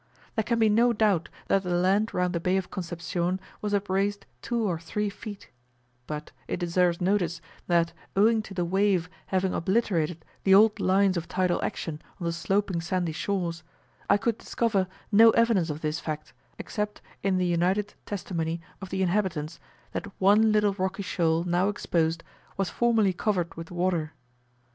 [0.33, 4.25] There can be no doubt that the land round the Bay of Concepcion was upraised
[4.41, 5.51] two or three feet;
[6.07, 11.27] but it deserves notice, that owing to the wave having obliterated the old lines of
[11.27, 13.61] tidal action on the sloping sandy shores,
[14.09, 19.03] I could discover no evidence of this fact, except in the united testimony of the
[19.03, 19.59] inhabitants,
[19.91, 22.23] that one little rocky shoal, now exposed,
[22.57, 24.13] was formerly covered with water.